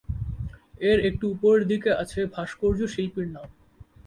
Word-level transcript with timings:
এর 0.81 0.97
একটু 1.09 1.25
উপরের 1.33 1.63
দিকে 1.71 1.89
আছে 2.03 2.19
ভাস্কর্য 2.35 2.79
শিল্পীর 2.93 3.27
নাম। 3.35 3.49